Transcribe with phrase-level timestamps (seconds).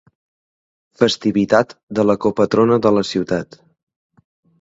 [1.01, 3.59] Festivitat de la copatrona de la Ciutat.